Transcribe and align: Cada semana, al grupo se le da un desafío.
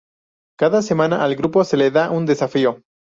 Cada 0.57 0.81
semana, 0.81 1.23
al 1.23 1.35
grupo 1.35 1.63
se 1.63 1.77
le 1.77 1.91
da 1.91 2.09
un 2.09 2.25
desafío. 2.25 2.81